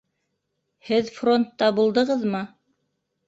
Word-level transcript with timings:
Һеҙ 0.87 1.11
фронтта 1.17 1.69
булдығыҙмы? 1.81 2.41